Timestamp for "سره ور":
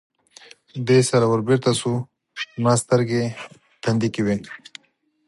1.09-1.41